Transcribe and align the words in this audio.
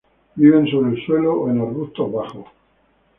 Viven 0.43 0.65
sobre 0.67 0.93
el 0.95 1.05
suelo 1.05 1.35
o 1.41 1.51
en 1.51 1.59
arbustos 1.61 2.11
bajos. 2.11 2.47